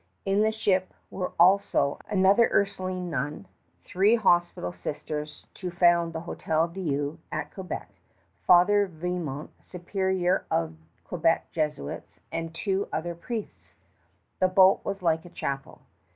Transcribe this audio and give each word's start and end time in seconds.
In 0.25 0.41
the 0.41 0.51
ship 0.51 0.95
were 1.11 1.31
also 1.39 1.99
another 2.09 2.49
Ursuline 2.51 3.11
nun, 3.11 3.45
three 3.83 4.15
hospital 4.15 4.73
sisters 4.73 5.45
to 5.53 5.69
found 5.69 6.11
the 6.13 6.21
Hôtel 6.21 6.73
Dieu 6.73 7.19
at 7.31 7.53
Quebec, 7.53 7.87
Father 8.41 8.87
Vimont, 8.87 9.49
superior 9.61 10.43
of 10.49 10.73
Quebec 11.03 11.51
Jesuits, 11.51 12.19
and 12.31 12.51
two 12.51 12.87
other 12.91 13.13
priests. 13.13 13.75
The 14.39 14.47
boat 14.47 14.81
was 14.83 15.03
like 15.03 15.23
a 15.23 15.29
chapel. 15.29 15.83